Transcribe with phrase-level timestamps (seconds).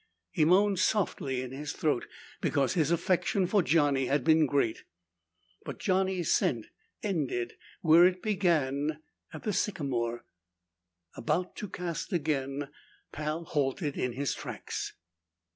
[0.31, 2.07] He moaned softly in his throat,
[2.41, 4.83] because his affection for Johnny had been great.
[5.63, 6.65] But Johnny's scent
[7.03, 8.99] ended where it began,
[9.31, 10.25] at the sycamore.
[11.15, 12.69] About to cast again,
[13.11, 14.93] Pal halted in his tracks.